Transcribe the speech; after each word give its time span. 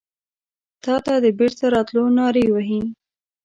تاته 0.83 1.13
د 1.23 1.27
بیرته 1.37 1.65
راتلو 1.75 2.03
نارې 2.17 2.45
وهې 2.53 2.81